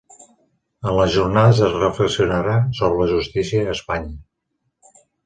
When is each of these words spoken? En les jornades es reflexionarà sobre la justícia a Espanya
En 0.91 0.95
les 0.99 1.11
jornades 1.15 1.61
es 1.67 1.75
reflexionarà 1.75 2.55
sobre 2.79 3.03
la 3.05 3.07
justícia 3.13 3.67
a 3.67 3.77
Espanya 3.79 4.99